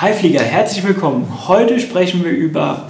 [0.00, 1.26] Hi Flieger, herzlich willkommen.
[1.48, 2.86] Heute sprechen wir über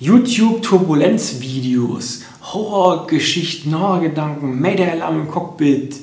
[0.00, 5.94] YouTube-Turbulenzvideos, Horrorgeschichten, Horrorgedanken, Mayday-Alarm im Cockpit,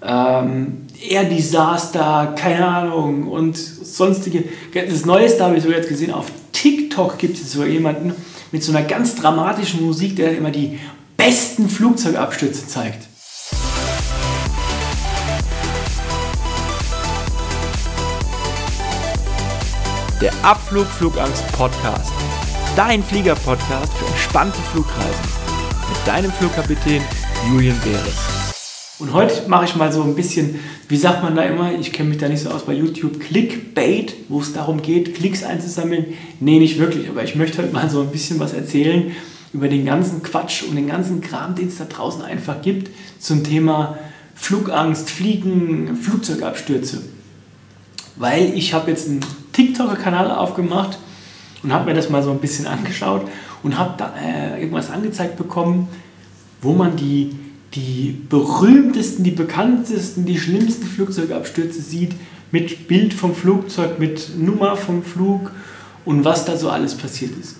[0.00, 4.44] ähm, Air-Disaster, keine Ahnung und sonstige.
[4.72, 8.12] Das Neueste habe ich sogar jetzt gesehen, auf TikTok gibt es so jemanden
[8.52, 10.78] mit so einer ganz dramatischen Musik, der immer die
[11.16, 13.08] besten Flugzeugabstürze zeigt.
[20.20, 22.10] Der Abflug Flugangst Podcast.
[22.74, 25.24] Dein Flieger-Podcast für entspannte Flugreisen.
[25.90, 27.02] Mit deinem Flugkapitän
[27.50, 28.16] Julian Beres.
[28.98, 32.08] Und heute mache ich mal so ein bisschen, wie sagt man da immer, ich kenne
[32.08, 36.14] mich da nicht so aus bei YouTube, Clickbait, wo es darum geht, Klicks einzusammeln.
[36.40, 39.12] Nee, nicht wirklich, aber ich möchte heute mal so ein bisschen was erzählen
[39.52, 43.44] über den ganzen Quatsch und den ganzen Kram, den es da draußen einfach gibt zum
[43.44, 43.98] Thema
[44.34, 47.02] Flugangst, Fliegen, Flugzeugabstürze.
[48.16, 49.20] Weil ich habe jetzt einen
[49.56, 50.98] TikTok-Kanal aufgemacht
[51.62, 53.22] und habe mir das mal so ein bisschen angeschaut
[53.62, 55.88] und habe da äh, irgendwas angezeigt bekommen,
[56.60, 57.34] wo man die,
[57.74, 62.12] die berühmtesten, die bekanntesten, die schlimmsten Flugzeugabstürze sieht,
[62.52, 65.50] mit Bild vom Flugzeug, mit Nummer vom Flug
[66.04, 67.56] und was da so alles passiert ist.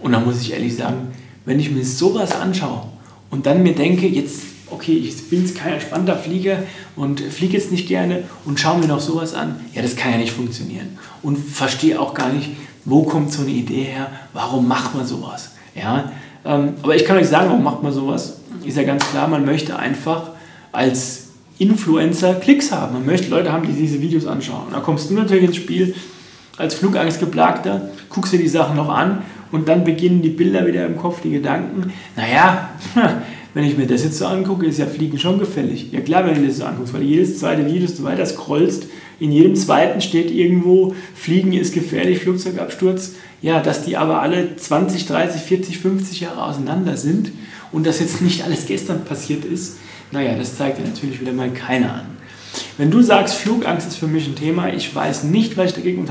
[0.00, 1.08] Und da muss ich ehrlich sagen,
[1.44, 2.84] wenn ich mir sowas anschaue
[3.30, 6.58] und dann mir denke, jetzt okay, ich bin jetzt kein entspannter Flieger
[6.96, 10.18] und fliege jetzt nicht gerne und schaue mir noch sowas an, ja, das kann ja
[10.18, 10.98] nicht funktionieren.
[11.22, 12.50] Und verstehe auch gar nicht,
[12.84, 15.52] wo kommt so eine Idee her, warum macht man sowas.
[15.74, 16.12] Ja,
[16.44, 18.38] ähm, aber ich kann euch sagen, warum macht man sowas?
[18.64, 20.30] Ist ja ganz klar, man möchte einfach
[20.72, 21.26] als
[21.58, 22.94] Influencer Klicks haben.
[22.94, 24.66] Man möchte Leute haben, die diese Videos anschauen.
[24.66, 25.94] Und da kommst du natürlich ins Spiel
[26.56, 29.22] als Flugangstgeplagter, guckst dir die Sachen noch an
[29.52, 31.92] und dann beginnen die Bilder wieder im Kopf, die Gedanken.
[32.16, 32.70] Naja,
[33.56, 35.90] wenn ich mir das jetzt so angucke, ist ja Fliegen schon gefällig.
[35.90, 38.84] Ja klar, wenn du das so anguckst, weil jedes zweite Video, das du weiter scrollst,
[39.18, 43.14] in jedem zweiten steht irgendwo, Fliegen ist gefährlich, Flugzeugabsturz.
[43.40, 47.32] Ja, dass die aber alle 20, 30, 40, 50 Jahre auseinander sind
[47.72, 49.78] und das jetzt nicht alles gestern passiert ist,
[50.12, 52.06] naja, das zeigt ja natürlich wieder mal keiner an.
[52.76, 56.06] Wenn du sagst, Flugangst ist für mich ein Thema, ich weiß nicht, was ich dagegen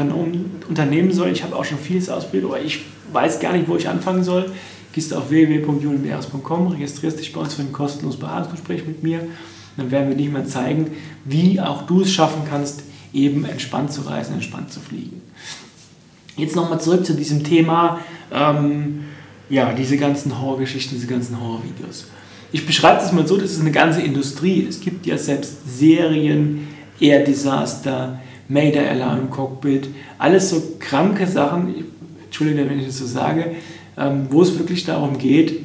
[0.68, 3.88] unternehmen soll, ich habe auch schon vieles ausprobiert, aber ich weiß gar nicht, wo ich
[3.88, 4.52] anfangen soll,
[4.96, 9.28] gehst auf www.julienbeeres.com, registrierst dich bei uns für ein kostenloses Beratungsgespräch mit mir.
[9.76, 10.92] Dann werden wir dir mal zeigen,
[11.26, 12.84] wie auch du es schaffen kannst,
[13.14, 15.22] eben entspannt zu reisen, entspannt zu fliegen.
[16.38, 18.00] Jetzt nochmal zurück zu diesem Thema,
[18.32, 19.02] ähm,
[19.50, 22.08] ja, diese ganzen Horrorgeschichten, diese ganzen Horrorvideos.
[22.54, 24.66] Ich beschreibe das mal so, das ist eine ganze Industrie.
[24.66, 26.70] Es gibt ja selbst Serien,
[27.02, 31.84] Air Disaster, Mayday Alarm Cockpit, alles so kranke Sachen,
[32.24, 33.56] Entschuldige, wenn ich das so sage,
[34.30, 35.62] wo es wirklich darum geht,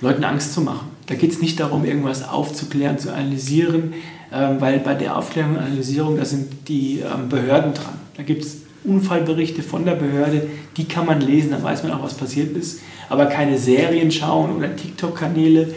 [0.00, 0.88] Leuten Angst zu machen.
[1.06, 3.94] Da geht es nicht darum, irgendwas aufzuklären, zu analysieren,
[4.32, 7.94] ähm, weil bei der Aufklärung und Analysierung, da sind die ähm, Behörden dran.
[8.16, 12.02] Da gibt es Unfallberichte von der Behörde, die kann man lesen, da weiß man auch,
[12.02, 12.80] was passiert ist.
[13.08, 15.74] Aber keine Serien schauen oder TikTok-Kanäle.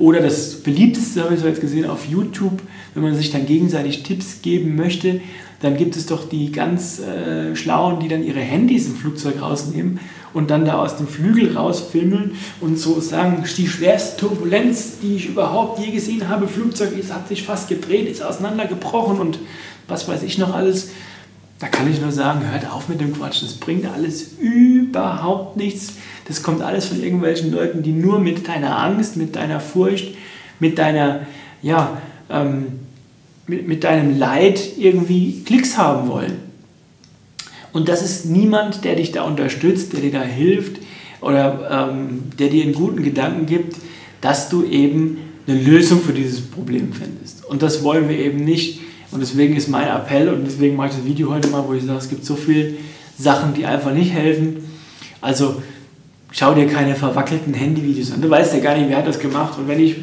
[0.00, 2.62] Oder das beliebteste habe ich so jetzt gesehen auf YouTube,
[2.94, 5.20] wenn man sich dann gegenseitig Tipps geben möchte,
[5.60, 10.00] dann gibt es doch die ganz äh, Schlauen, die dann ihre Handys im Flugzeug rausnehmen
[10.32, 15.28] und dann da aus dem Flügel rausfilmen und so sagen, die schwerste Turbulenz, die ich
[15.28, 19.38] überhaupt je gesehen habe, Flugzeug ist, hat sich fast gedreht, ist auseinandergebrochen und
[19.86, 20.92] was weiß ich noch alles.
[21.60, 25.92] Da kann ich nur sagen, hört auf mit dem Quatsch, das bringt alles überhaupt nichts.
[26.26, 30.14] Das kommt alles von irgendwelchen Leuten, die nur mit deiner Angst, mit deiner Furcht,
[30.58, 31.26] mit deiner,
[31.60, 32.00] ja,
[32.30, 32.80] ähm,
[33.46, 36.38] mit, mit deinem Leid irgendwie Klicks haben wollen.
[37.72, 40.80] Und das ist niemand, der dich da unterstützt, der dir da hilft
[41.20, 43.76] oder ähm, der dir einen guten Gedanken gibt,
[44.22, 47.44] dass du eben eine Lösung für dieses Problem findest.
[47.44, 48.80] Und das wollen wir eben nicht.
[49.10, 51.82] Und deswegen ist mein Appell und deswegen mache ich das Video heute mal, wo ich
[51.82, 52.74] sage, es gibt so viele
[53.18, 54.58] Sachen, die einfach nicht helfen.
[55.20, 55.62] Also
[56.30, 58.22] schau dir keine verwackelten Handyvideos an.
[58.22, 59.58] Du weißt ja gar nicht, wer hat das gemacht.
[59.58, 59.96] Und wenn ich,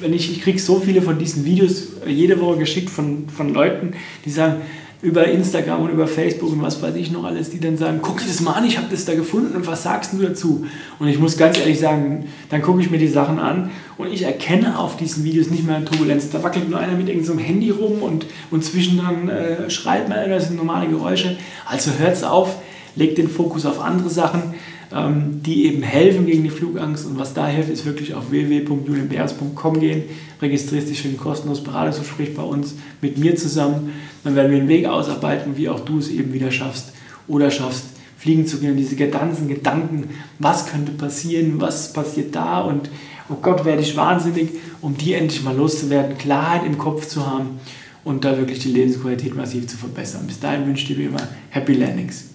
[0.00, 3.92] wenn ich, ich kriege so viele von diesen Videos jede Woche geschickt von, von Leuten,
[4.24, 4.62] die sagen,
[5.02, 8.20] über Instagram und über Facebook und was weiß ich noch alles, die dann sagen, guck
[8.20, 10.64] dir das mal an, ich habe das da gefunden und was sagst du dazu?
[11.00, 14.22] Und ich muss ganz ehrlich sagen, dann gucke ich mir die Sachen an und ich
[14.22, 16.30] erkenne auf diesen Videos nicht mehr Turbulenz.
[16.30, 20.30] Da wackelt nur einer mit irgendeinem so Handy rum und, und zwischendrin äh, schreit man,
[20.30, 21.36] das sind normale Geräusche.
[21.66, 22.58] Also hört's auf,
[22.94, 24.54] legt den Fokus auf andere Sachen
[24.94, 27.06] die eben helfen gegen die Flugangst.
[27.06, 30.04] Und was da hilft, ist wirklich auf www.julienbeers.com gehen,
[30.40, 33.92] registrierst dich für ein kostenloses Beratungsgespräch bei uns mit mir zusammen.
[34.24, 36.92] Dann werden wir einen Weg ausarbeiten, wie auch du es eben wieder schaffst
[37.26, 37.84] oder schaffst,
[38.18, 38.76] fliegen zu gehen.
[38.76, 42.90] Diese ganzen Gedanken, was könnte passieren, was passiert da und
[43.28, 44.50] oh Gott, werde ich wahnsinnig,
[44.80, 47.60] um die endlich mal loszuwerden, Klarheit im Kopf zu haben
[48.04, 50.26] und da wirklich die Lebensqualität massiv zu verbessern.
[50.26, 52.31] Bis dahin wünsche ich dir wie immer Happy Landings.